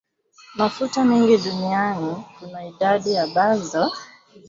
mafuta 0.55 1.03
mengi 1.05 1.37
duniani 1.37 2.23
kuna 2.39 2.65
idadi 2.65 3.17
ambazo 3.17 3.91